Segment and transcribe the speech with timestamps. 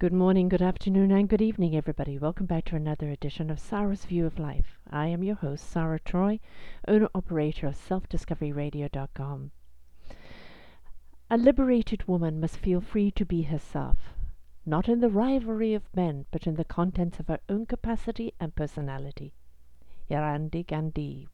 [0.00, 2.18] Good morning, good afternoon, and good evening, everybody.
[2.18, 4.78] Welcome back to another edition of Sarah's View of Life.
[4.88, 6.38] I am your host, Sarah Troy,
[6.86, 9.50] owner operator of selfdiscoveryradio.com.
[11.28, 14.14] A liberated woman must feel free to be herself,
[14.64, 18.54] not in the rivalry of men, but in the contents of her own capacity and
[18.54, 19.32] personality.
[20.08, 21.26] Indira Gandhi.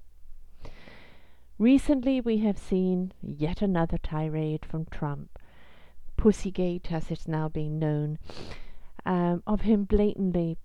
[1.59, 5.39] Recently, we have seen yet another tirade from Trump
[6.17, 8.19] Pussygate, as it's now being known,
[9.05, 10.57] um, of him blatantly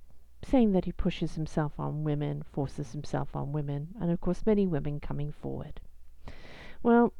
[0.43, 4.65] saying that he pushes himself on women, forces himself on women, and of course, many
[4.65, 5.81] women coming forward.
[6.81, 7.13] Well,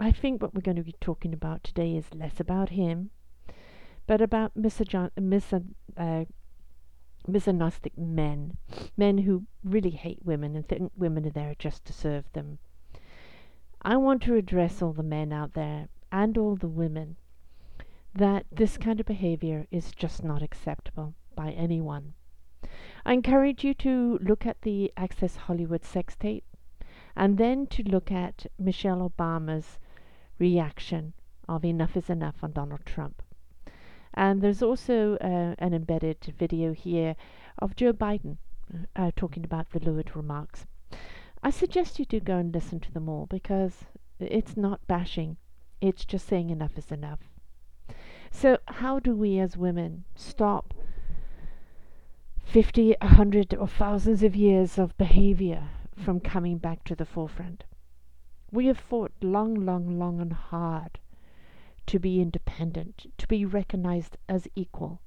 [0.00, 3.10] I think what we're going to be talking about today is less about him,
[4.06, 5.52] but about misogyn- mis-
[5.96, 6.24] uh,
[7.28, 8.56] misogynistic men,
[8.96, 12.58] men who really hate women and think women are there just to serve them.
[13.82, 17.16] I want to address all the men out there and all the women
[18.14, 22.14] that this kind of behavior is just not acceptable by anyone.
[23.04, 26.44] I encourage you to look at the Access Hollywood sex tape
[27.16, 29.78] and then to look at Michelle Obama's
[30.38, 31.12] reaction
[31.48, 33.22] of enough is enough on Donald Trump.
[34.14, 37.16] And there's also uh, an embedded video here
[37.58, 38.38] of Joe Biden
[38.96, 40.66] uh, talking about the lurid remarks.
[41.42, 43.84] I suggest you do go and listen to them all because
[44.18, 45.36] it's not bashing,
[45.80, 47.29] it's just saying enough is enough.
[48.32, 50.72] So, how do we as women stop
[52.44, 57.64] 50, 100, or thousands of years of behavior from coming back to the forefront?
[58.52, 61.00] We have fought long, long, long and hard
[61.86, 65.02] to be independent, to be recognized as equal,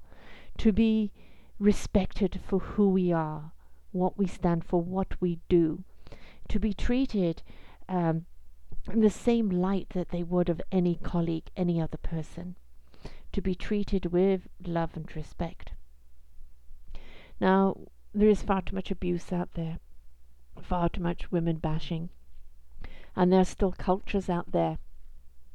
[0.58, 1.10] to be
[1.58, 3.52] respected for who we are,
[3.90, 5.82] what we stand for, what we do,
[6.48, 7.42] to be treated
[7.88, 8.26] um,
[8.92, 12.54] in the same light that they would of any colleague, any other person
[13.34, 15.72] to be treated with love and respect.
[17.40, 17.76] Now,
[18.14, 19.80] there is far too much abuse out there,
[20.62, 22.10] far too much women bashing,
[23.16, 24.78] and there are still cultures out there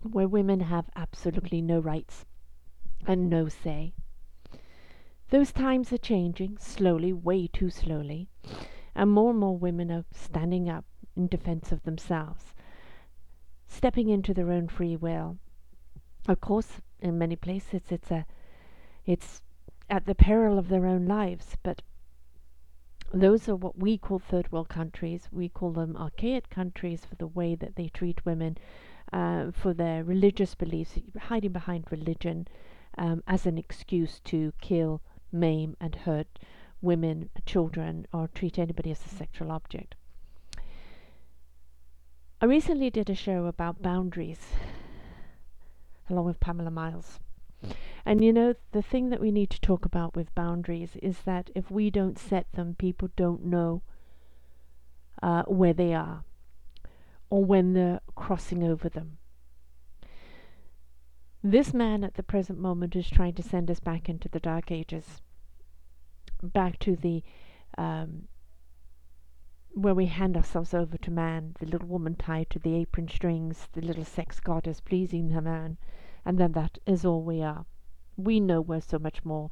[0.01, 2.25] where women have absolutely no rights
[3.07, 3.94] and no say.
[5.29, 8.28] Those times are changing slowly, way too slowly,
[8.94, 10.84] and more and more women are standing up
[11.16, 12.53] in defense of themselves,
[13.67, 15.38] stepping into their own free will.
[16.28, 18.25] Of course, in many places it's a
[19.05, 19.41] it's
[19.89, 21.81] at the peril of their own lives but
[23.13, 25.27] those are what we call third world countries.
[25.31, 28.57] We call them archaic countries for the way that they treat women
[29.11, 32.47] uh, for their religious beliefs hiding behind religion
[32.97, 36.39] um, as an excuse to kill maim and hurt
[36.81, 39.95] women children or treat anybody as a sexual object.
[42.41, 44.53] I recently did a show about boundaries
[46.09, 47.20] along with Pamela Miles.
[48.06, 51.50] And you know, the thing that we need to talk about with boundaries is that
[51.53, 53.81] if we don't set them, people don't know
[55.22, 56.24] uh, where they are
[57.30, 59.18] or when they're crossing over them.
[61.44, 64.72] This man at the present moment is trying to send us back into the dark
[64.72, 65.22] ages,
[66.41, 67.24] back to the
[67.78, 68.28] um,
[69.81, 73.69] where we hand ourselves over to man, the little woman tied to the apron strings,
[73.72, 75.78] the little sex goddess pleasing her man,
[76.25, 77.66] and then that is all we are.
[78.17, 79.50] We know we're so much more.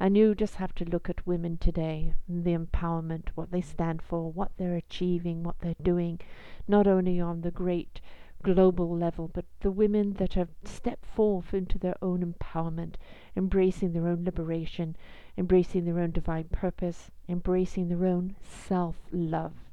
[0.00, 4.32] And you just have to look at women today, the empowerment, what they stand for,
[4.32, 6.20] what they're achieving, what they're doing,
[6.66, 8.00] not only on the great
[8.42, 12.94] global level, but the women that have stepped forth into their own empowerment,
[13.36, 14.96] embracing their own liberation,
[15.36, 19.65] embracing their own divine purpose, embracing their own self love.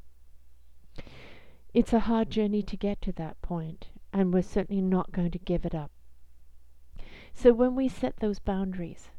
[1.73, 5.39] It's a hard journey to get to that point, and we're certainly not going to
[5.39, 5.91] give it up.
[7.33, 9.09] So when we set those boundaries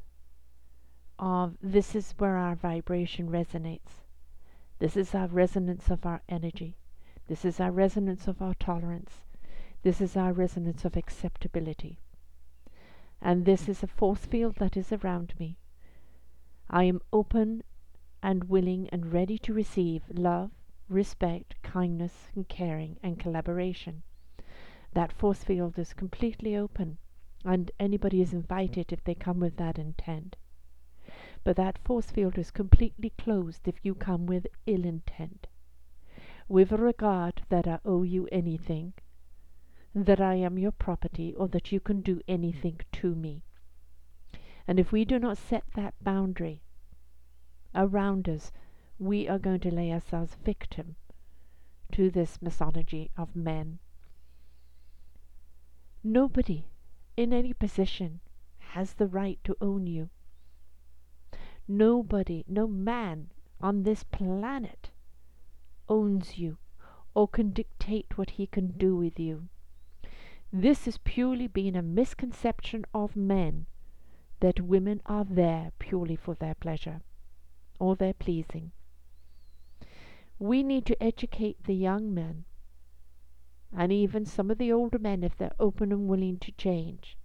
[1.18, 4.02] of this is where our vibration resonates,
[4.78, 6.76] this is our resonance of our energy,
[7.26, 9.20] this is our resonance of our tolerance,
[9.82, 11.98] this is our resonance of acceptability.
[13.20, 15.58] And this is a force field that is around me.
[16.70, 17.62] I am open
[18.22, 20.50] and willing and ready to receive love,
[20.94, 24.02] respect, kindness, and caring and collaboration.
[24.92, 26.98] That force field is completely open,
[27.44, 30.36] and anybody is invited if they come with that intent.
[31.42, 35.48] But that force field is completely closed if you come with ill intent.
[36.48, 38.94] With regard that I owe you anything,
[39.94, 43.42] that I am your property, or that you can do anything to me.
[44.66, 46.62] And if we do not set that boundary
[47.74, 48.52] around us,
[48.98, 50.96] we are going to lay ourselves victim
[51.92, 53.78] to this misogyny of men.
[56.02, 56.66] Nobody
[57.16, 58.20] in any position
[58.58, 60.10] has the right to own you.
[61.66, 63.30] Nobody, no man
[63.60, 64.90] on this planet
[65.88, 66.58] owns you
[67.14, 69.48] or can dictate what he can do with you.
[70.52, 73.66] This has purely been a misconception of men
[74.40, 77.00] that women are there purely for their pleasure
[77.78, 78.72] or their pleasing.
[80.38, 82.44] We need to educate the young men
[83.76, 87.16] and even some of the older men if they're open and willing to change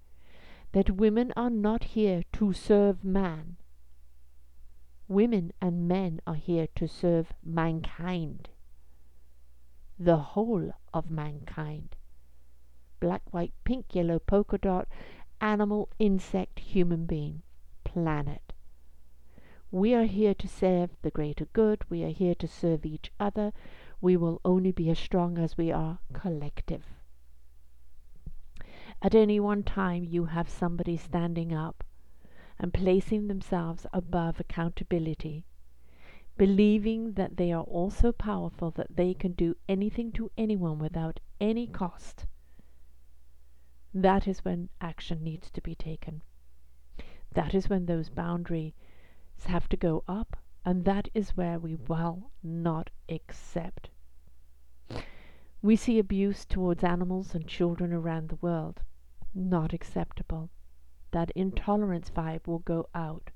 [0.72, 3.58] that women are not here to serve man.
[5.08, 8.50] Women and men are here to serve mankind,
[9.98, 11.96] the whole of mankind
[13.00, 14.88] black, white, pink, yellow, polka dot,
[15.40, 17.42] animal, insect, human being,
[17.84, 18.49] planet.
[19.72, 21.84] We are here to serve the greater good.
[21.90, 23.54] We are here to serve each other.
[24.02, 26.86] We will only be as strong as we are collective.
[29.02, 31.84] At any one time, you have somebody standing up
[32.58, 35.46] and placing themselves above accountability,
[36.38, 41.20] believing that they are all so powerful that they can do anything to anyone without
[41.40, 42.26] any cost
[43.94, 46.22] that is when action needs to be taken.
[47.34, 48.74] That is when those boundaries
[49.46, 53.90] have to go up, and that is where we will not accept.
[55.62, 58.82] We see abuse towards animals and children around the world.
[59.34, 60.50] Not acceptable.
[61.12, 63.32] That intolerance vibe will go out.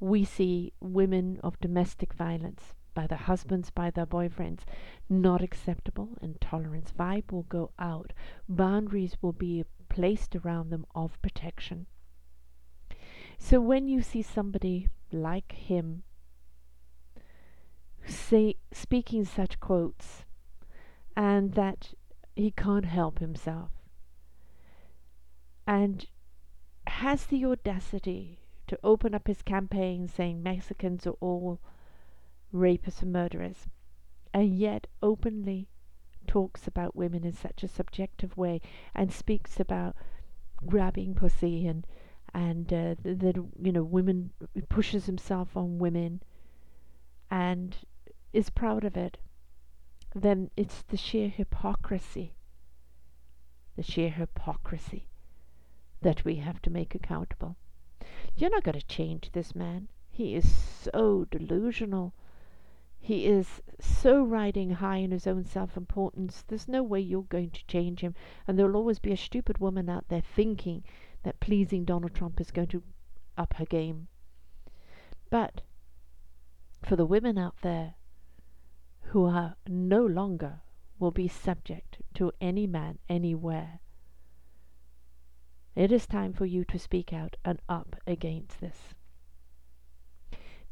[0.00, 4.60] We see women of domestic violence by their husbands, by their boyfriends.
[5.08, 6.16] Not acceptable.
[6.20, 8.12] Intolerance vibe will go out.
[8.48, 11.86] Boundaries will be placed around them of protection.
[13.38, 16.02] So when you see somebody like him
[18.06, 20.24] say speaking such quotes
[21.16, 21.94] and that
[22.36, 23.70] he can't help himself
[25.66, 26.06] and
[26.86, 31.60] has the audacity to open up his campaign saying Mexicans are all
[32.52, 33.66] rapists and murderers,
[34.32, 35.68] and yet openly
[36.26, 38.60] talks about women in such a subjective way
[38.94, 39.96] and speaks about
[40.66, 41.86] grabbing pussy and
[42.34, 44.30] and uh, that you know women
[44.68, 46.20] pushes himself on women
[47.30, 47.76] and
[48.32, 49.16] is proud of it
[50.14, 52.34] then it's the sheer hypocrisy
[53.76, 55.08] the sheer hypocrisy
[56.04, 57.56] that we have to make accountable.
[58.36, 59.88] You're not going to change this man.
[60.10, 62.12] He is so delusional.
[63.00, 67.50] He is so riding high in his own self importance, there's no way you're going
[67.50, 68.14] to change him.
[68.46, 70.84] And there'll always be a stupid woman out there thinking
[71.24, 72.82] that pleasing Donald Trump is going to
[73.36, 74.06] up her game.
[75.30, 75.62] But
[76.84, 77.94] for the women out there
[79.08, 80.60] who are no longer
[80.98, 83.80] will be subject to any man anywhere,
[85.74, 88.94] it is time for you to speak out and up against this.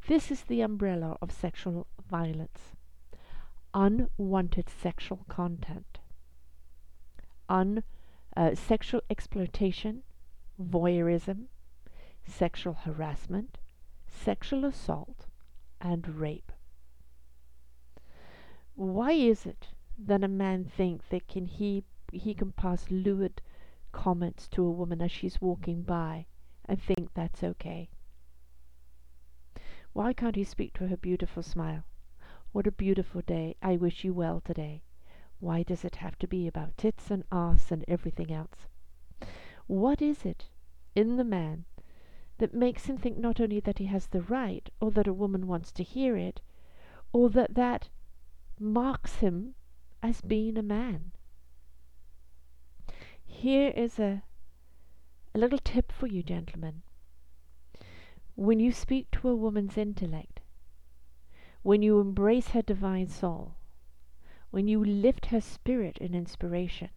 [0.07, 2.73] This is the umbrella of sexual violence.
[3.75, 5.99] Unwanted sexual content.
[7.49, 7.83] Un,
[8.37, 10.03] uh, sexual exploitation,
[10.61, 11.47] voyeurism,
[12.27, 13.59] sexual harassment,
[14.07, 15.27] sexual assault,
[15.81, 16.53] and rape.
[18.75, 19.69] Why is it
[19.99, 23.41] that a man thinks that can he he can pass lewd
[23.93, 26.27] comments to a woman as she's walking by
[26.65, 27.91] and think that's okay?
[29.93, 31.85] Why can't he speak to her beautiful smile?
[32.53, 33.56] What a beautiful day.
[33.63, 34.82] I wish you well today.
[35.41, 38.69] Why does it have to be about tits and arse and everything else?
[39.67, 40.49] What is it
[40.95, 41.65] in the man
[42.39, 45.47] that makes him think not only that he has the right, or that a woman
[45.47, 46.41] wants to hear it,
[47.13, 47.89] or that that
[48.59, 49.55] marks him
[50.03, 51.13] as being a man?
[53.25, 54.23] Here is a,
[55.35, 56.83] a little tip for you, gentlemen.
[58.35, 60.41] When you speak to a woman's intellect,
[61.63, 63.57] when you embrace her divine soul,
[64.51, 66.91] when you lift her spirit in inspiration,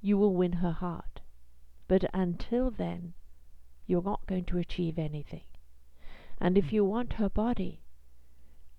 [0.00, 1.17] you will win her heart.
[1.88, 3.14] But until then,
[3.86, 5.44] you're not going to achieve anything.
[6.38, 7.80] And if you want her body,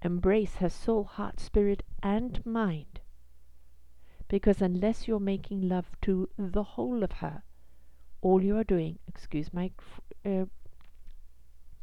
[0.01, 3.01] embrace her soul, heart, spirit, and mind.
[4.27, 7.41] Because unless you're making love to the whole of her,
[8.21, 9.71] all you are doing, excuse my
[10.23, 10.45] uh,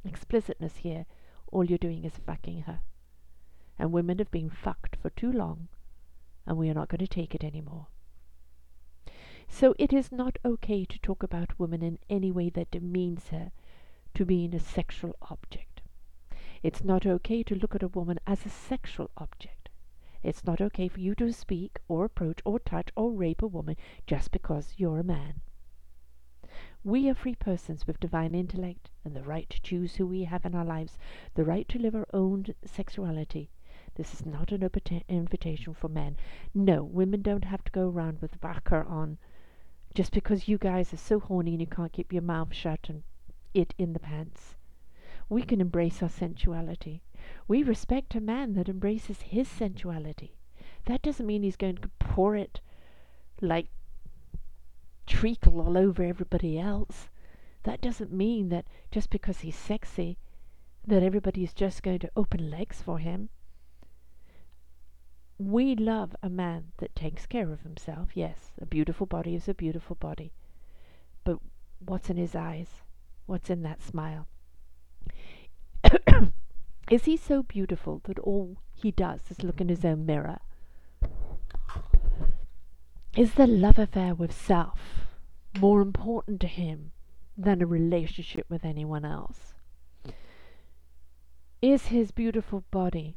[0.04, 1.06] explicitness here,
[1.50, 2.80] all you're doing is fucking her.
[3.78, 5.68] And women have been fucked for too long,
[6.46, 7.88] and we are not going to take it anymore.
[9.48, 13.52] So it is not okay to talk about women in any way that demeans her
[14.14, 15.80] to being a sexual object.
[16.62, 19.70] It's not okay to look at a woman as a sexual object.
[20.22, 23.76] It's not okay for you to speak or approach or touch or rape a woman
[24.06, 25.40] just because you're a man.
[26.84, 30.44] We are free persons with divine intellect and the right to choose who we have
[30.44, 30.98] in our lives,
[31.34, 33.50] the right to live our own sexuality.
[33.94, 34.68] This is not an
[35.08, 36.16] invitation for men.
[36.54, 39.18] No, women don't have to go around with whacker on
[39.96, 43.02] just because you guys are so horny and you can't keep your mouth shut and
[43.54, 44.54] it in the pants.
[45.30, 47.00] We can embrace our sensuality.
[47.48, 50.32] We respect a man that embraces his sensuality.
[50.84, 52.60] That doesn't mean he's going to pour it
[53.40, 53.68] like
[55.06, 57.08] treacle all over everybody else.
[57.62, 60.18] That doesn't mean that just because he's sexy,
[60.86, 63.30] that everybody's just going to open legs for him.
[65.38, 68.10] We love a man that takes care of himself.
[68.14, 70.32] Yes, a beautiful body is a beautiful body.
[71.24, 71.38] But
[71.78, 72.82] what's in his eyes?
[73.26, 74.28] What's in that smile?
[76.90, 80.38] is he so beautiful that all he does is look in his own mirror?
[83.14, 85.06] Is the love affair with self
[85.58, 86.92] more important to him
[87.36, 89.54] than a relationship with anyone else?
[91.60, 93.16] Is his beautiful body,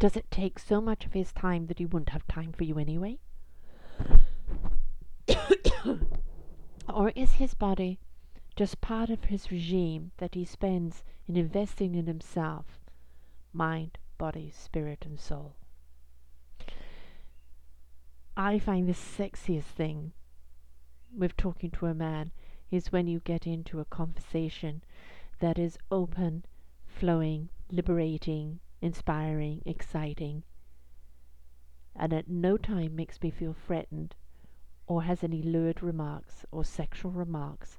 [0.00, 2.78] does it take so much of his time that he wouldn't have time for you
[2.78, 3.18] anyway?
[6.88, 7.98] or is his body
[8.54, 12.78] just part of his regime that he spends in investing in himself,
[13.52, 15.54] mind, body, spirit, and soul.
[18.36, 20.12] I find the sexiest thing
[21.16, 22.30] with talking to a man
[22.70, 24.82] is when you get into a conversation
[25.40, 26.44] that is open,
[26.86, 30.42] flowing, liberating, inspiring, exciting,
[31.96, 34.14] and at no time makes me feel threatened
[34.86, 37.78] or has any lurid remarks or sexual remarks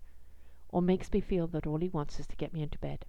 [0.69, 3.05] or makes me feel that all he wants is to get me into bed.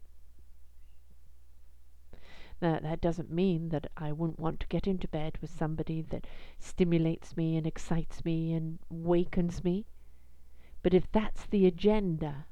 [2.61, 6.27] Now, that doesn't mean that I wouldn't want to get into bed with somebody that
[6.59, 9.87] stimulates me and excites me and wakens me.
[10.83, 12.47] But if that's the agenda,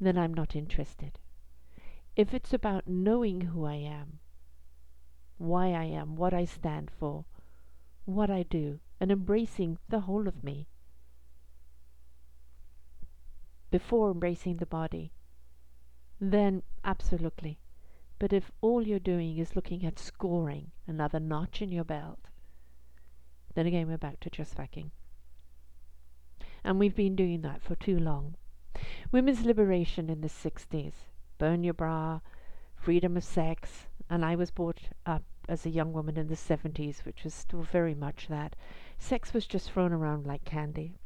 [0.00, 1.18] then I'm not interested.
[2.14, 4.18] If it's about knowing who I am,
[5.38, 7.24] why I am, what I stand for,
[8.04, 10.68] what I do, and embracing the whole of me,
[13.70, 15.12] before embracing the body,
[16.20, 17.58] then absolutely.
[18.18, 22.28] But if all you're doing is looking at scoring another notch in your belt,
[23.54, 24.90] then again we're back to just fucking.
[26.62, 28.36] And we've been doing that for too long.
[29.10, 30.92] Women's liberation in the 60s,
[31.42, 32.20] burn your bra,
[32.76, 37.04] freedom of sex, and I was brought up as a young woman in the 70s,
[37.04, 38.54] which was still very much that.
[38.96, 41.00] Sex was just thrown around like candy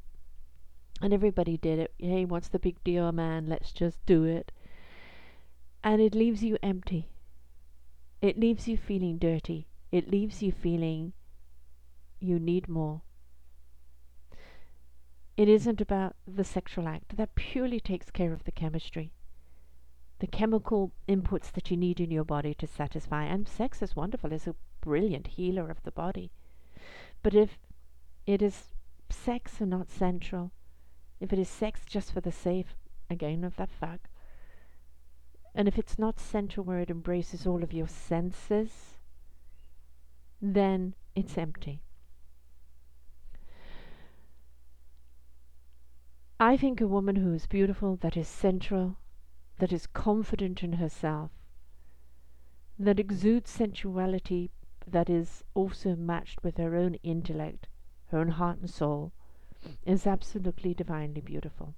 [1.00, 1.94] and everybody did it.
[1.96, 3.46] Hey, what's the big deal, man?
[3.46, 4.52] Let's just do it.
[5.82, 7.08] And it leaves you empty.
[8.20, 9.68] It leaves you feeling dirty.
[9.90, 11.14] It leaves you feeling
[12.20, 13.00] you need more.
[15.38, 17.16] It isn't about the sexual act.
[17.16, 19.14] That purely takes care of the chemistry.
[20.18, 23.24] The chemical inputs that you need in your body to satisfy.
[23.24, 26.30] And sex is wonderful, it's a brilliant healer of the body.
[27.22, 27.58] But if
[28.26, 28.74] it is
[29.10, 30.52] sex and not central,
[31.20, 32.66] if it is sex just for the sake,
[33.10, 34.08] again, of that fact,
[35.54, 38.98] and if it's not central where it embraces all of your senses,
[40.40, 41.80] then it's empty.
[46.38, 48.96] I think a woman who is beautiful, that is central,
[49.58, 51.30] that is confident in herself,
[52.78, 54.50] that exudes sensuality
[54.86, 57.66] that is also matched with her own intellect,
[58.08, 59.12] her own heart and soul,
[59.84, 61.74] is absolutely divinely beautiful.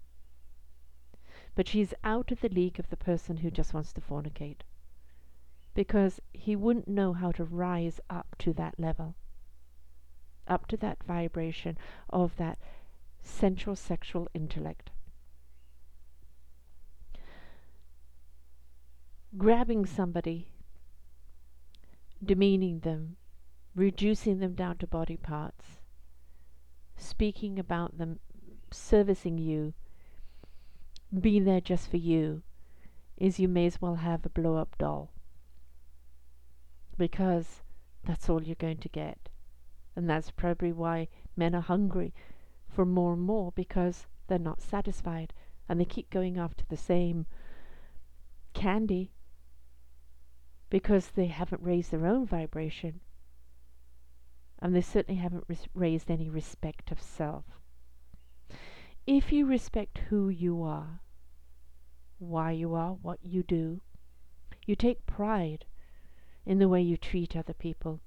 [1.54, 4.61] But she is out of the league of the person who just wants to fornicate.
[5.75, 9.14] Because he wouldn't know how to rise up to that level,
[10.47, 11.78] up to that vibration
[12.11, 12.58] of that
[13.23, 14.90] sensual sexual intellect.
[19.37, 20.49] Grabbing somebody,
[22.25, 23.16] demeaning them,
[23.75, 25.78] reducing them down to body parts,
[26.97, 28.20] speaking about them,
[28.70, 29.75] servicing you,
[31.20, 32.42] being there just for you,
[33.18, 35.11] is you may as well have a blow up doll.
[36.97, 37.62] Because
[38.04, 39.28] that's all you're going to get.
[39.94, 42.14] And that's probably why men are hungry
[42.66, 45.35] for more and more because they're not satisfied
[45.68, 47.26] and they keep going after the same
[48.54, 49.12] candy
[50.70, 53.00] because they haven't raised their own vibration
[54.60, 57.44] and they certainly haven't res- raised any respect of self.
[59.06, 61.00] If you respect who you are,
[62.18, 63.80] why you are, what you do,
[64.66, 65.64] you take pride
[66.44, 68.00] in the way you treat other people,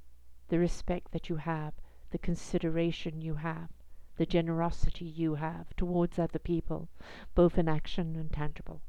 [0.49, 1.73] the respect that you have,
[2.11, 3.69] the consideration you have,
[4.17, 6.89] the generosity you have towards other people,
[7.33, 8.81] both in action and tangible.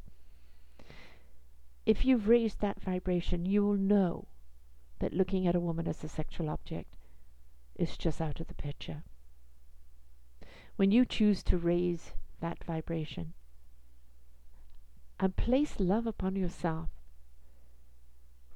[1.85, 4.29] If you've raised that vibration, you will know
[5.01, 6.97] that looking at a woman as a sexual object
[7.75, 9.03] is just out of the picture.
[10.77, 13.35] When you choose to raise that vibration
[15.19, 16.89] and place love upon yourself,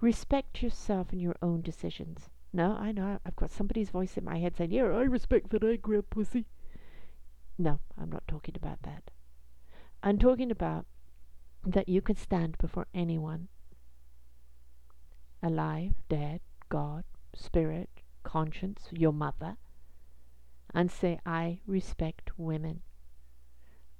[0.00, 2.30] respect yourself and your own decisions.
[2.52, 5.64] No, I know I've got somebody's voice in my head saying, Yeah, I respect that
[5.64, 6.46] I grab pussy.
[7.58, 9.10] No, I'm not talking about that.
[10.02, 10.86] I'm talking about
[11.66, 13.48] that you can stand before anyone
[15.42, 17.04] alive, dead, God,
[17.34, 17.90] spirit,
[18.22, 19.56] conscience, your mother,
[20.72, 22.82] and say, I respect women.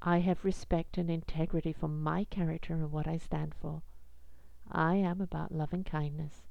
[0.01, 3.83] I have respect and integrity for my character and what I stand for.
[4.71, 6.43] I am about love and kindness.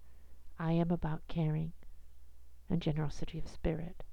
[0.57, 1.73] I am about caring
[2.69, 4.03] and generosity of spirit.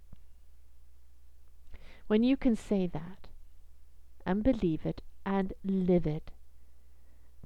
[2.06, 3.28] When you can say that
[4.26, 6.30] and believe it and live it,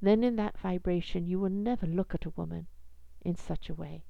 [0.00, 2.66] then in that vibration you will never look at a woman
[3.22, 4.04] in such a way.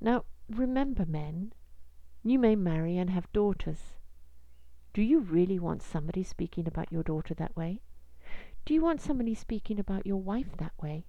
[0.00, 1.52] Now, remember, men,
[2.22, 3.94] you may marry and have daughters.
[4.92, 7.82] Do you really want somebody speaking about your daughter that way?
[8.64, 11.06] Do you want somebody speaking about your wife that way?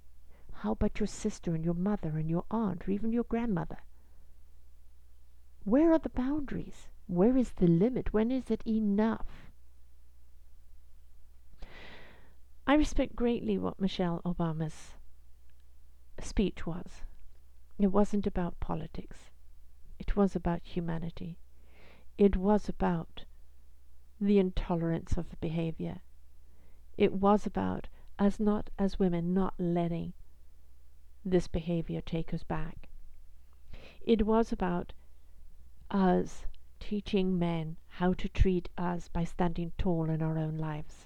[0.53, 3.79] How about your sister and your mother and your aunt or even your grandmother?
[5.63, 6.89] Where are the boundaries?
[7.07, 8.13] Where is the limit?
[8.13, 9.44] When is it enough?
[12.67, 14.95] I respect greatly what Michelle Obama's
[16.19, 17.03] speech was.
[17.77, 19.29] It wasn't about politics.
[19.99, 21.37] It was about humanity.
[22.17, 23.25] It was about
[24.19, 26.01] the intolerance of behavior.
[26.97, 30.13] It was about us not as women not letting
[31.23, 32.89] this behavior take us back.
[34.01, 34.93] It was about
[35.91, 36.45] us
[36.79, 41.05] teaching men how to treat us by standing tall in our own lives.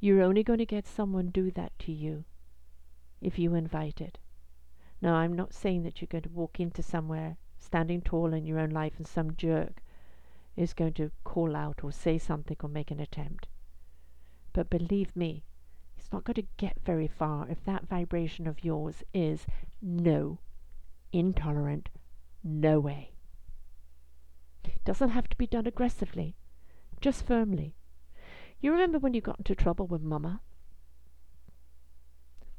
[0.00, 2.24] You're only going to get someone do that to you
[3.20, 4.18] if you invite it.
[5.00, 8.58] Now, I'm not saying that you're going to walk into somewhere standing tall in your
[8.58, 9.82] own life and some jerk
[10.56, 13.46] is going to call out or say something or make an attempt.
[14.52, 15.44] But believe me,
[15.96, 19.46] it's not going to get very far if that vibration of yours is
[19.82, 20.38] no,
[21.12, 21.88] intolerant,
[22.42, 23.12] no way.
[24.64, 26.36] It doesn't have to be done aggressively,
[27.00, 27.75] just firmly.
[28.66, 30.40] You remember when you got into trouble with Mama?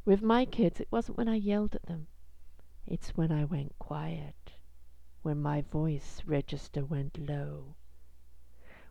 [0.06, 2.08] With my kids, it wasn't when I yelled at them.
[2.86, 4.54] It's when I went quiet,
[5.22, 7.76] when my voice register went low,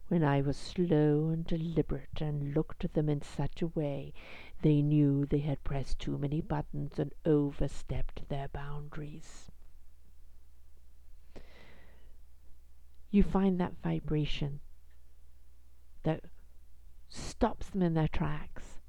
[0.09, 4.13] when I was slow and deliberate and looked at them in such a way
[4.61, 9.51] they knew they had pressed too many buttons and overstepped their boundaries.
[13.11, 14.61] you find that vibration
[16.03, 16.21] that
[17.09, 18.81] stops them in their tracks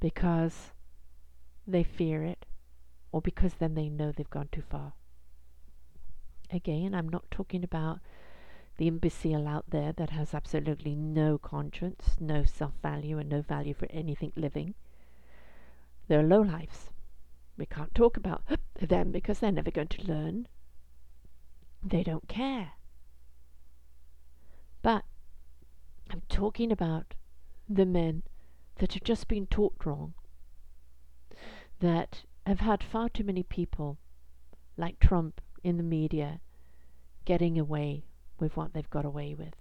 [0.00, 0.72] because
[1.66, 2.46] they fear it
[3.12, 4.92] or because then they know they've gone too far.
[6.52, 8.00] Again, I'm not talking about
[8.76, 13.74] the imbecile out there that has absolutely no conscience, no self value, and no value
[13.74, 14.74] for anything living.
[16.08, 16.90] They're low lives.
[17.56, 18.42] We can't talk about
[18.80, 20.48] them because they're never going to learn.
[21.82, 22.72] They don't care.
[24.82, 25.04] But
[26.10, 27.14] I'm talking about
[27.68, 28.22] the men
[28.76, 30.14] that have just been taught wrong,
[31.80, 33.98] that have had far too many people,
[34.76, 36.40] like Trump in the media,
[37.24, 38.04] getting away
[38.38, 39.54] with what they've got away with.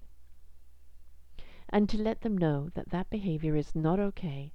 [1.70, 4.52] And to let them know that that behavior is not okay,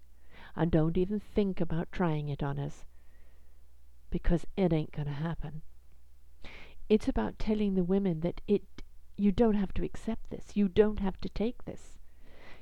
[0.54, 2.84] and don't even think about trying it on us,
[4.10, 5.62] because it ain't going to happen.
[6.88, 8.62] It's about telling the women that it
[9.16, 10.52] you don't have to accept this.
[10.54, 11.97] You don't have to take this.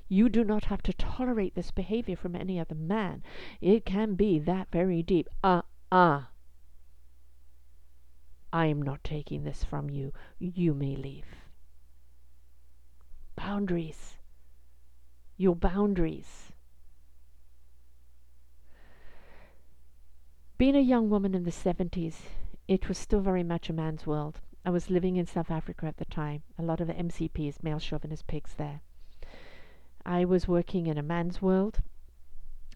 [0.09, 3.23] You do not have to tolerate this behavior from any other man.
[3.61, 5.29] It can be that very deep.
[5.43, 6.19] Ah, uh, ah.
[6.19, 6.25] Uh.
[8.53, 10.13] I am not taking this from you.
[10.39, 11.27] You may leave.
[13.35, 14.17] Boundaries.
[15.37, 16.53] Your boundaries.
[20.57, 22.15] Being a young woman in the 70s,
[22.67, 24.41] it was still very much a man's world.
[24.65, 26.43] I was living in South Africa at the time.
[26.59, 28.81] A lot of MCPs, male chauvinist pigs, there.
[30.09, 31.81] I was working in a man's world,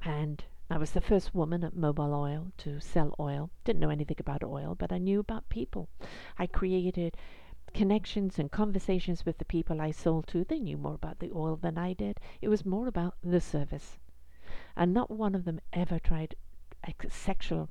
[0.04, 3.50] and I was the first woman at Mobil Oil to sell oil.
[3.64, 5.88] Didn't know anything about oil, but I knew about people.
[6.36, 7.16] I created
[7.72, 10.42] connections and conversations with the people I sold to.
[10.42, 12.18] They knew more about the oil than I did.
[12.40, 14.00] It was more about the service.
[14.76, 16.34] And not one of them ever tried
[17.08, 17.68] sexual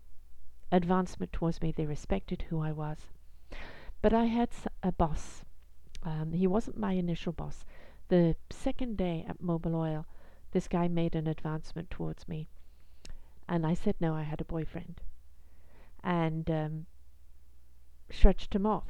[0.72, 1.74] advancement towards me.
[1.74, 3.08] They respected who I was.
[4.02, 5.44] But I had a boss,
[6.02, 7.66] Um, he wasn't my initial boss.
[8.10, 10.08] The second day at Mobil Oil,
[10.52, 12.50] this guy made an advancement towards me.
[13.48, 15.02] And I said no, I had a boyfriend.
[16.04, 16.86] And um,
[18.10, 18.88] shrugged him off.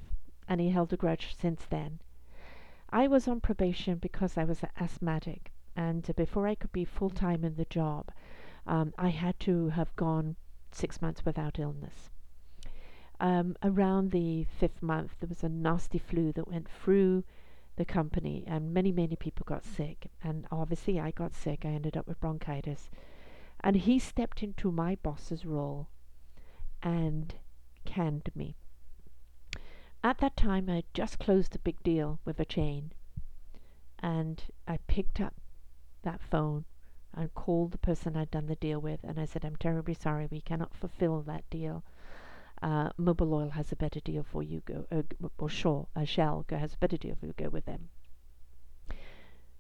[0.48, 2.00] And he held a grudge since then.
[2.90, 5.52] I was on probation because I was asthmatic.
[5.76, 8.12] And before I could be full time in the job,
[8.66, 10.38] um, I had to have gone
[10.72, 12.10] six months without illness.
[13.20, 17.26] Um, around the fifth month, there was a nasty flu that went through
[17.80, 20.12] the company, and many, many people got sick.
[20.22, 21.64] And obviously, I got sick.
[21.64, 22.92] I ended up with bronchitis.
[23.62, 25.88] And he stepped into my boss's role
[26.84, 27.34] and
[27.86, 28.58] canned me.
[30.04, 32.92] At that time, I had just closed a big deal with a chain.
[34.00, 35.36] And I picked up
[36.04, 36.66] that phone
[37.14, 39.00] and called the person I'd done the deal with.
[39.04, 41.86] And I said, I'm terribly sorry, we cannot fulfill that deal
[42.62, 44.62] uh, Mobil Oil has a better deal for you.
[44.66, 45.04] Go uh,
[45.38, 47.34] or Shaw, uh, Shell has a better deal for you.
[47.38, 47.90] Go with them.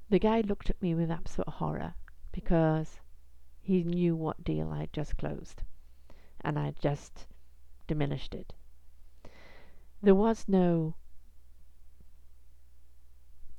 [0.10, 1.94] The guy looked at me with absolute horror
[2.32, 3.00] because
[3.62, 5.64] he knew what deal I had just closed,
[6.42, 7.28] and I just
[7.88, 8.54] diminished it.
[10.02, 10.96] There was no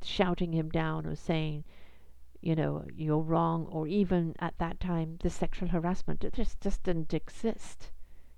[0.03, 1.64] shouting him down or saying,
[2.40, 6.24] you know, you're wrong, or even at that time the sexual harassment.
[6.24, 7.90] It just, just didn't exist.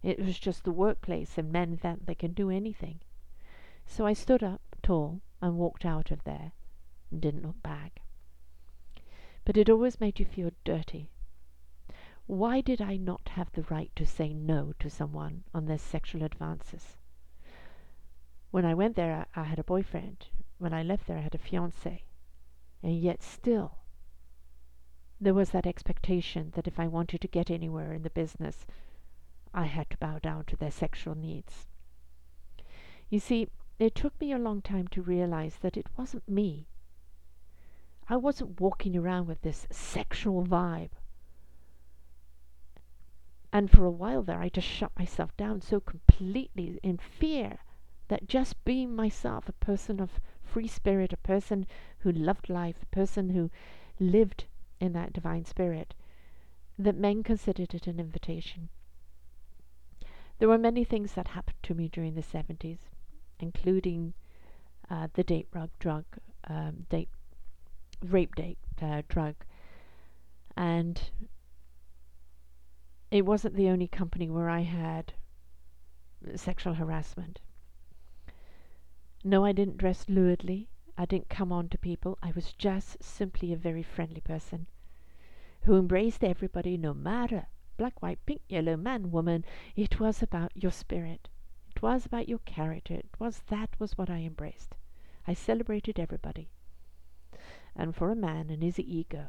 [0.02, 3.00] It was just the workplace, and men that they can do anything.
[3.86, 6.52] So I stood up tall and walked out of there
[7.10, 8.00] and didn't look back.
[9.44, 11.10] But it always made you feel dirty.
[12.26, 16.22] Why did I not have the right to say no to someone on their sexual
[16.22, 16.96] advances?
[18.50, 20.26] When I went there, I had a boyfriend.
[20.58, 22.04] When I left there, I had a fiance.
[22.82, 23.78] And yet still,
[25.20, 28.66] there was that expectation that if I wanted to get anywhere in the business,
[29.54, 31.66] I had to bow down to their sexual needs.
[33.10, 36.68] You see, it took me a long time to realize that it wasn't me.
[38.08, 40.90] I wasn't walking around with this sexual vibe.
[43.52, 47.58] And for a while there, I just shut myself down so completely in fear
[48.08, 51.66] that just being myself, a person of free spirit, a person
[51.98, 53.50] who loved life, a person who
[54.00, 54.44] lived
[54.80, 55.94] in that divine spirit,
[56.78, 58.68] that men considered it an invitation.
[60.42, 62.78] There were many things that happened to me during the 70s,
[63.38, 64.12] including
[64.90, 66.04] uh, the date rug drug,
[66.48, 67.10] um, date,
[68.04, 69.36] rape date uh, drug.
[70.56, 71.00] And
[73.12, 75.12] it wasn't the only company where I had
[76.34, 77.38] sexual harassment.
[79.22, 80.66] No, I didn't dress luridly.
[80.98, 82.18] I didn't come on to people.
[82.20, 84.66] I was just simply a very friendly person
[85.60, 89.44] who embraced everybody no matter black, white, pink, yellow, man, woman.
[89.76, 91.28] It was about your spirit.
[91.74, 92.94] It was about your character.
[92.94, 94.74] It was that was what I embraced.
[95.26, 96.48] I celebrated everybody.
[97.74, 99.28] And for a man and his ego,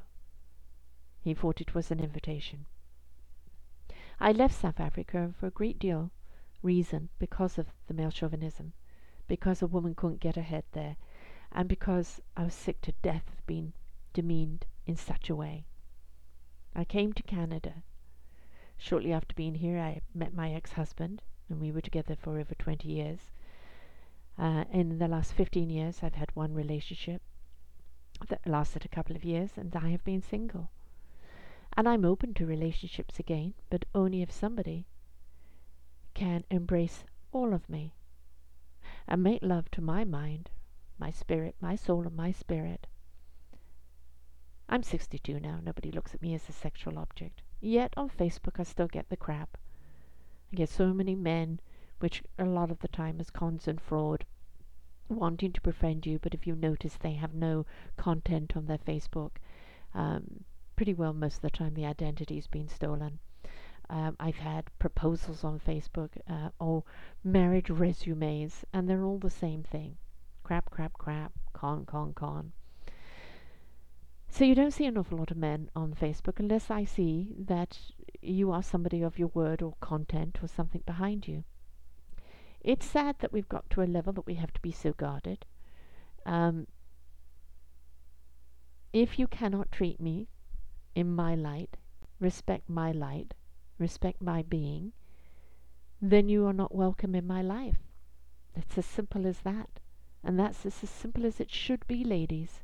[1.22, 2.66] he thought it was an invitation.
[4.20, 6.12] I left South Africa for a great deal
[6.62, 8.74] reason because of the male chauvinism,
[9.28, 10.98] because a woman couldn't get ahead there,
[11.52, 13.74] and because I was sick to death of being
[14.14, 15.66] demeaned in such a way.
[16.76, 17.84] I came to Canada
[18.78, 22.56] Shortly after being here, I met my ex husband, and we were together for over
[22.56, 23.32] 20 years.
[24.38, 27.22] Uh, in the last 15 years, I've had one relationship
[28.30, 30.70] that lasted a couple of years, and I have been single.
[31.76, 34.86] And I'm open to relationships again, but only if somebody
[36.14, 37.94] can embrace all of me
[39.08, 40.50] and make love to my mind,
[40.98, 42.88] my spirit, my soul, and my spirit.
[44.70, 45.60] I'm 62 now.
[45.62, 47.42] Nobody looks at me as a sexual object.
[47.66, 49.58] Yet on Facebook, I still get the crap.
[50.52, 51.62] I get so many men,
[52.00, 54.26] which a lot of the time is cons and fraud,
[55.08, 59.38] wanting to befriend you, but if you notice, they have no content on their Facebook.
[59.94, 60.44] Um,
[60.76, 63.20] pretty well, most of the time, the identity's been stolen.
[63.90, 66.84] Um, I've had proposals on Facebook uh, or
[67.24, 69.96] marriage resumes, and they're all the same thing
[70.44, 72.52] crap, crap, crap, con, con, con.
[74.34, 77.78] So you don't see an awful lot of men on Facebook unless I see that
[78.20, 81.44] you are somebody of your word or content or something behind you.
[82.60, 85.46] It's sad that we've got to a level that we have to be so guarded.
[86.26, 86.66] Um,
[88.92, 90.30] if you cannot treat me
[90.96, 91.78] in my light,
[92.20, 93.36] respect my light,
[93.78, 94.94] respect my being,
[96.02, 97.78] then you are not welcome in my life.
[98.56, 99.70] It's as simple as that.
[100.24, 102.63] And that's as simple as it should be, ladies.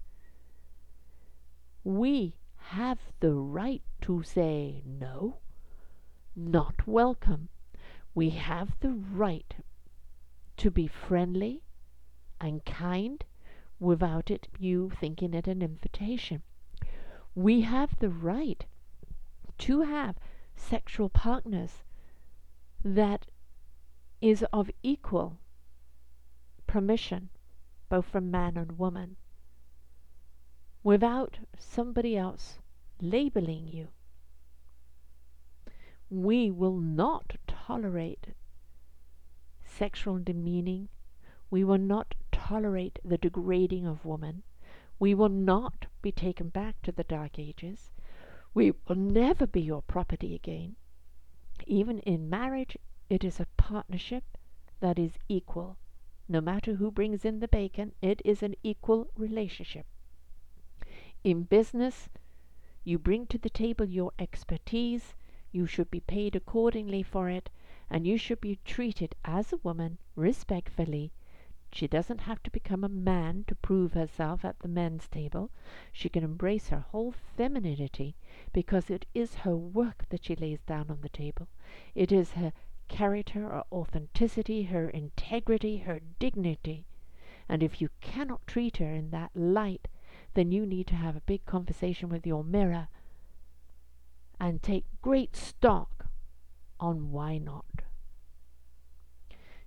[1.83, 5.39] We have the right to say no,
[6.35, 7.49] not welcome.
[8.13, 9.55] We have the right
[10.57, 11.63] to be friendly
[12.41, 13.23] and kind
[13.79, 16.43] without it you thinking it an invitation.
[17.33, 18.65] We have the right
[19.59, 20.17] to have
[20.55, 21.83] sexual partners
[22.83, 23.25] that
[24.21, 25.39] is of equal
[26.67, 27.29] permission,
[27.87, 29.15] both from man and woman,
[30.89, 32.57] without somebody else
[32.99, 33.89] labeling you.
[36.09, 38.29] We will not tolerate
[39.63, 40.89] sexual demeaning.
[41.51, 44.41] We will not tolerate the degrading of woman.
[44.97, 47.91] We will not be taken back to the Dark Ages.
[48.55, 50.75] We will never be your property again.
[51.67, 52.75] Even in marriage,
[53.11, 54.23] it is a partnership
[54.79, 55.77] that is equal.
[56.27, 59.85] No matter who brings in the bacon, it is an equal relationship.
[61.21, 62.07] In business,
[62.85, 65.15] you bring to the table your expertise,
[65.51, 67.49] you should be paid accordingly for it,
[67.89, 71.11] and you should be treated as a woman respectfully.
[71.73, 75.51] She doesn't have to become a man to prove herself at the men's table.
[75.91, 78.15] She can embrace her whole femininity
[78.53, 81.49] because it is her work that she lays down on the table.
[81.95, 82.53] It is her
[82.87, 86.85] character, her authenticity, her integrity, her dignity.
[87.49, 89.89] And if you cannot treat her in that light,
[90.33, 92.87] then you need to have a big conversation with your mirror
[94.39, 96.05] and take great stock
[96.79, 97.83] on why not.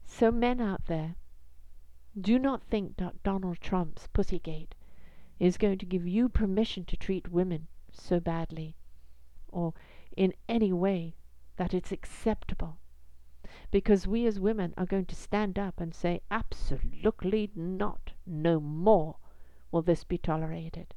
[0.05, 1.16] So, men out there,
[2.18, 4.72] do not think that Donald Trump's Pussygate
[5.38, 8.77] is going to give you permission to treat women so badly
[9.48, 9.75] or
[10.16, 11.16] in any way
[11.57, 12.79] that it's acceptable.
[13.70, 19.16] Because we as women are going to stand up and say, absolutely not, no more
[19.72, 20.94] will this be tolerated.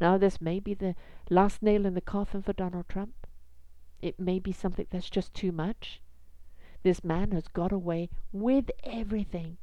[0.00, 0.96] Now, this may be the
[1.30, 3.26] last nail in the coffin for Donald Trump.
[4.02, 6.02] It may be something that's just too much.
[6.82, 9.58] This man has got away with everything,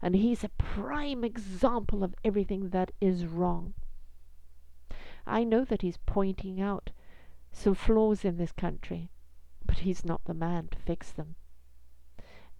[0.00, 3.74] and he's a prime example of everything that is wrong.
[5.26, 6.90] I know that he's pointing out
[7.52, 9.10] some flaws in this country,
[9.64, 11.36] but he's not the man to fix them.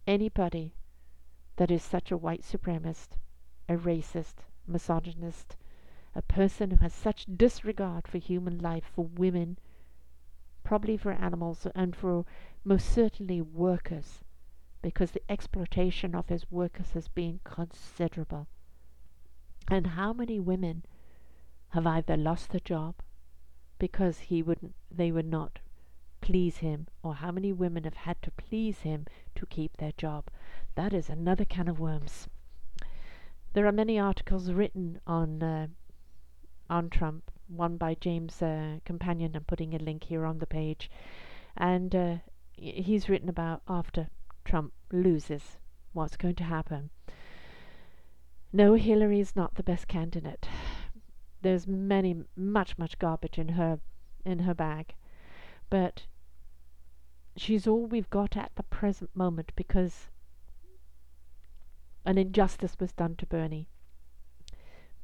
[0.07, 0.75] Anybody
[1.57, 3.17] that is such a white supremacist,
[3.69, 5.57] a racist, misogynist,
[6.15, 9.59] a person who has such disregard for human life, for women,
[10.63, 12.25] probably for animals, and for
[12.65, 14.21] most certainly workers,
[14.83, 18.47] because the exploitation of his workers has been considerable.
[19.69, 20.85] And how many women
[21.71, 22.95] have either lost their job
[23.79, 25.59] because he would they would not
[26.21, 30.31] please him, or how many women have had to please him to keep their job?
[30.75, 32.29] That is another can of worms.
[33.55, 35.69] There are many articles written on uh,
[36.69, 37.31] on Trump.
[37.47, 39.37] One by James uh, Companion.
[39.37, 40.91] I'm putting a link here on the page,
[41.57, 42.17] and uh,
[42.57, 44.09] he's written about after
[44.45, 45.57] Trump loses,
[45.93, 46.91] what's going to happen.
[48.53, 50.49] No, Hillary is not the best candidate.
[51.43, 53.79] There's many, much, much garbage in her,
[54.25, 54.95] in her bag,
[55.71, 56.07] but
[57.37, 60.09] she's all we've got at the present moment because
[62.05, 63.69] an injustice was done to Bernie.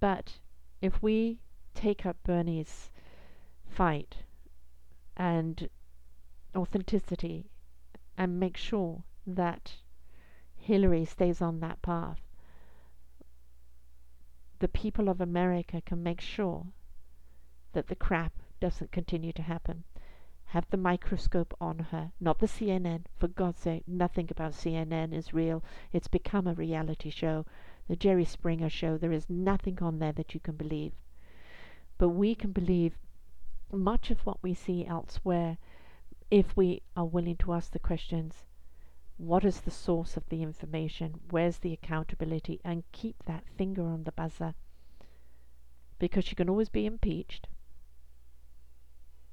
[0.00, 0.38] But
[0.80, 1.38] if we
[1.74, 2.90] take up Bernie's
[3.66, 4.16] fight
[5.16, 5.68] and
[6.54, 7.50] authenticity
[8.16, 9.76] and make sure that
[10.56, 12.20] Hillary stays on that path,
[14.58, 16.66] the people of America can make sure
[17.72, 19.84] that the crap doesn't continue to happen.
[20.50, 23.04] Have the microscope on her, not the CNN.
[23.16, 25.62] For God's sake, nothing about CNN is real.
[25.92, 27.46] It's become a reality show.
[27.86, 30.92] The Jerry Springer show, there is nothing on there that you can believe.
[31.98, 32.98] But we can believe
[33.70, 35.58] much of what we see elsewhere
[36.32, 38.44] if we are willing to ask the questions
[39.18, 41.20] what is the source of the information?
[41.30, 42.58] Where's the accountability?
[42.64, 44.54] And keep that finger on the buzzer.
[45.98, 47.46] Because you can always be impeached.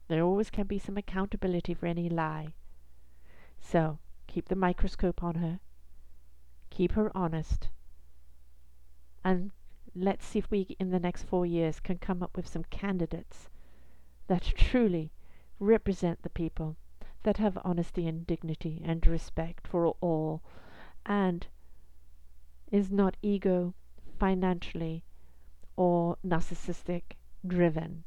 [0.08, 2.54] There always can be some accountability for any lie.
[3.60, 5.60] So, keep the microscope on her.
[6.70, 7.70] Keep her honest.
[9.24, 9.52] And
[9.96, 13.50] let's see if we, in the next four years, can come up with some candidates
[14.28, 15.12] that truly
[15.60, 16.78] represent the people
[17.24, 20.42] that have honesty and dignity and respect for all,
[21.06, 21.48] and
[22.72, 23.74] is not ego,
[24.18, 25.04] financially,
[25.76, 28.04] or narcissistic driven.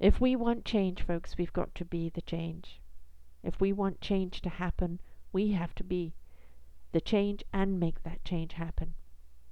[0.00, 2.80] If we want change, folks, we've got to be the change.
[3.42, 5.00] If we want change to happen,
[5.32, 6.14] we have to be
[6.92, 8.94] the change and make that change happen.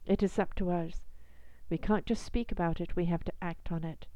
[0.04, 1.02] It is up to us.
[1.68, 4.06] We can't just speak about it, we have to act on it.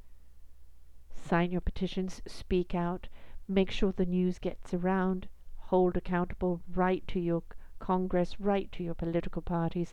[1.17, 3.09] Sign your petitions, speak out,
[3.49, 7.43] make sure the news gets around, hold accountable, write to your
[7.81, 9.93] Congress, write to your political parties,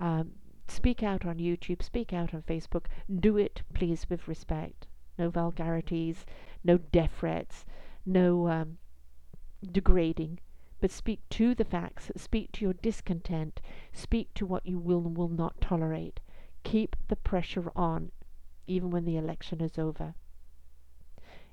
[0.00, 0.32] um,
[0.66, 2.86] speak out on YouTube, speak out on Facebook.
[3.20, 4.88] Do it, please, with respect.
[5.18, 6.26] No vulgarities,
[6.62, 7.64] no death threats,
[8.04, 8.78] no um,
[9.72, 10.40] degrading.
[10.80, 13.60] But speak to the facts, speak to your discontent,
[13.92, 16.20] speak to what you will and will not tolerate.
[16.64, 18.12] Keep the pressure on,
[18.66, 20.14] even when the election is over.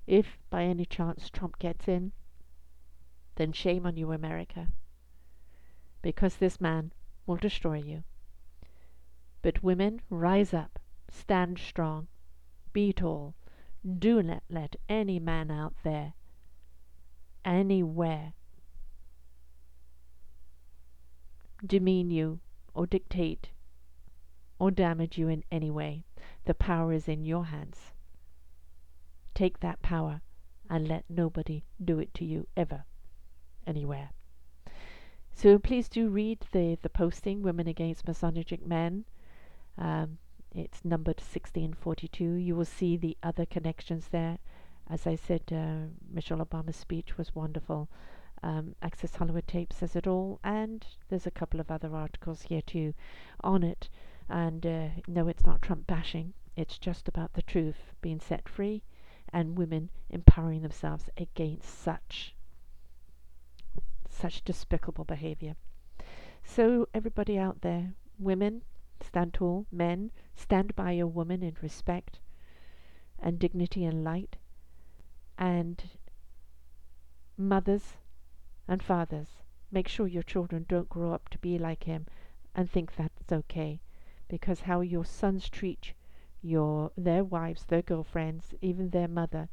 [0.06, 2.12] If by any chance Trump gets in,
[3.36, 4.67] then shame on you, America.
[6.02, 6.91] Because this man
[7.26, 8.04] will destroy you.
[9.41, 12.08] But women, rise up, stand strong,
[12.73, 13.36] be tall.
[13.86, 16.13] Do not let any man out there,
[17.43, 18.34] anywhere,
[21.65, 22.39] demean you
[22.74, 23.50] or dictate
[24.58, 26.06] or damage you in any way.
[26.46, 27.91] The power is in your hands.
[29.34, 30.22] Take that power
[30.69, 32.86] and let nobody do it to you ever,
[33.67, 34.12] anywhere.
[35.34, 39.06] So please do read the, the posting, Women Against Misogynistic Men.
[39.78, 40.19] Um,
[40.56, 42.24] it's numbered 1642.
[42.24, 44.38] You will see the other connections there.
[44.89, 47.89] As I said, uh, Michelle Obama's speech was wonderful.
[48.44, 52.62] Um, Access Hollywood Tape says it all, and there's a couple of other articles here
[52.62, 52.94] too
[53.42, 53.89] on it.
[54.30, 56.34] And uh, no, it's not Trump bashing.
[56.56, 58.84] It's just about the truth being set free
[59.32, 62.36] and women empowering themselves against such
[64.08, 65.56] such despicable behavior.
[66.44, 68.62] So everybody out there, women,
[69.04, 72.20] stand tall, men, stand by your woman in respect
[73.20, 74.38] and dignity and light.
[75.38, 75.84] And
[77.38, 77.98] mothers
[78.68, 79.38] and fathers,
[79.72, 82.06] make sure your children don't grow up to be like him
[82.56, 83.80] and think that's okay.
[84.28, 85.94] Because how your sons treat
[86.42, 89.48] your their wives, their girlfriends, even their mother,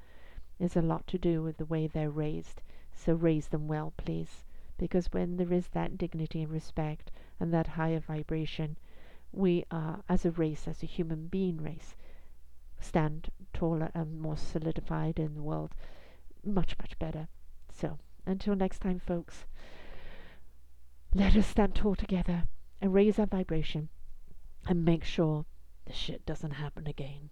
[0.59, 2.63] is a lot to do with the way they're raised.
[2.93, 4.45] So raise them well, please.
[4.77, 8.77] Because when there is that dignity and respect and that higher vibration,
[9.33, 11.95] we are, as a race, as a human being race,
[12.81, 15.75] stand taller and more solidified in the world.
[16.45, 17.29] Much, much better.
[17.73, 19.47] So, until next time, folks,
[21.15, 22.45] let us stand tall together
[22.81, 23.89] and raise our vibration
[24.67, 25.45] and make sure
[25.85, 27.31] this shit doesn't happen again.